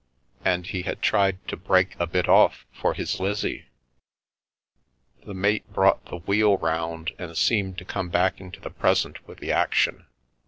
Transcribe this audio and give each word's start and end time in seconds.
And 0.43 0.65
he 0.65 0.81
had 0.81 1.03
tried 1.03 1.47
to 1.47 1.55
break 1.55 1.95
a 1.99 2.07
bit 2.07 2.27
off 2.27 2.65
for 2.73 2.95
his 2.95 3.19
Lizzie! 3.19 3.65
The 5.27 5.35
mate 5.35 5.71
brought 5.71 6.05
the 6.05 6.17
wheel 6.17 6.57
round, 6.57 7.11
and 7.19 7.37
seemed 7.37 7.77
to 7.77 7.85
come 7.85 8.09
back 8.09 8.41
into 8.41 8.59
the 8.59 8.71
present 8.71 9.27
with 9.27 9.37
the 9.37 9.51
action. 9.51 10.07